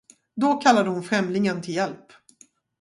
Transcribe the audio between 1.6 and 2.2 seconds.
till hjälp.